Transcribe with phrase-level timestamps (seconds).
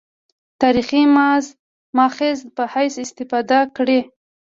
[0.61, 1.01] تاریخي
[1.97, 3.99] مأخذ په حیث استفاده کړې.